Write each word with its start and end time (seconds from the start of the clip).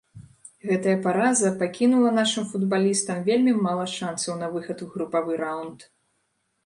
Гэтая 0.69 0.95
параза 1.07 1.51
пакінула 1.59 2.09
нашым 2.19 2.47
футбалістам 2.53 3.21
вельмі 3.29 3.53
мала 3.67 3.85
шанцаў 3.97 4.33
на 4.41 4.47
выхад 4.55 4.77
у 4.87 4.93
групавы 4.95 5.33
раўнд. 5.47 5.79